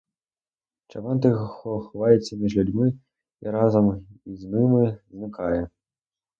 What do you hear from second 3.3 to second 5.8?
і разом із ними зникає.